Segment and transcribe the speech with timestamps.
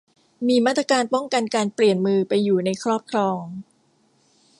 [0.47, 3.41] มีมาตรการป้องกันการเปลี่ยนมือไปอยู่ในครอบครอง